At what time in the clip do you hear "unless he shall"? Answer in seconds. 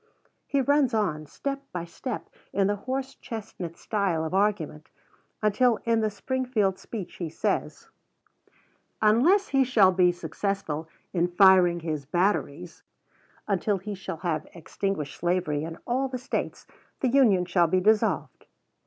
8.99-9.91